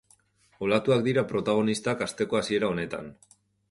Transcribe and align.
Olatuak 0.67 1.03
dira 1.09 1.25
protagonistak 1.33 2.05
asteko 2.09 2.43
hasiera 2.43 2.75
honetan. 2.75 3.19